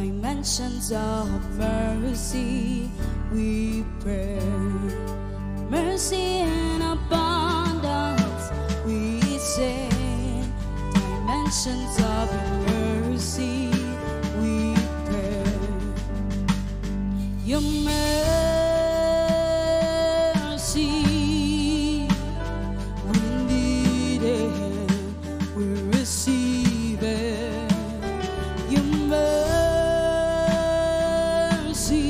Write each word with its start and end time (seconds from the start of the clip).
dimensions 0.00 0.92
of 0.92 1.28
mercy 1.58 2.90
we 3.34 3.84
pray. 4.00 4.40
Mercy 5.68 6.40
and 6.40 6.82
abundance 6.82 8.44
we 8.86 9.20
say, 9.38 9.90
dimensions 10.94 11.98
of 11.98 12.09
see. 31.74 32.09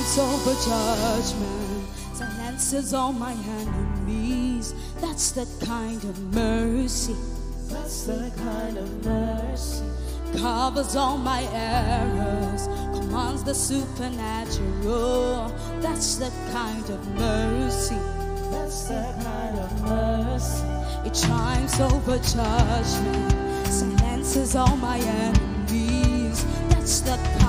hands 0.00 0.18
over 0.18 0.54
judgment, 0.64 1.86
silences 2.14 2.94
all 2.94 3.12
my 3.12 3.32
enemies. 3.32 4.74
That's 5.00 5.32
the 5.32 5.46
kind 5.64 6.02
of 6.04 6.34
mercy. 6.34 7.16
That's 7.68 8.04
the 8.04 8.32
kind 8.36 8.78
of 8.78 9.04
mercy. 9.04 9.84
Covers 10.38 10.96
all 10.96 11.18
my 11.18 11.42
errors, 11.52 12.66
commands 12.94 13.44
the 13.44 13.54
supernatural. 13.54 15.52
That's 15.80 16.16
the 16.16 16.30
kind 16.52 16.88
of 16.88 17.06
mercy. 17.14 17.98
That's 18.52 18.84
the 18.84 19.14
kind 19.22 19.58
of 19.58 19.82
mercy. 19.82 20.64
It 21.04 21.14
chimes 21.14 21.78
over 21.80 22.18
judgment, 22.18 23.32
silences 23.66 24.56
all 24.56 24.76
my 24.76 24.98
enemies. 24.98 26.44
That's 26.70 27.00
the 27.00 27.39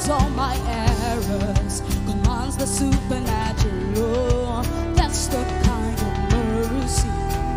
holds 0.00 0.08
all 0.08 0.30
my 0.30 0.56
errors, 0.66 1.82
commands 2.06 2.56
the 2.56 2.66
supernatural. 2.66 4.62
That's 4.94 5.26
the 5.26 5.44
kind 5.64 6.00
of 6.00 6.32
mercy. 6.32 7.08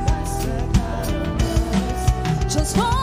That's 0.07 0.37
the 0.43 0.57
kind 0.73 1.15
of 1.15 1.41
mercy. 1.41 2.49
Just 2.49 2.75
hold 2.77 3.02